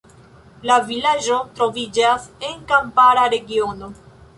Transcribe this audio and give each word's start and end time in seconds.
La 0.69 0.77
vilaĝo 0.87 1.37
troviĝas 1.61 2.29
en 2.51 2.59
kampara 2.75 3.33
regiono. 3.39 3.97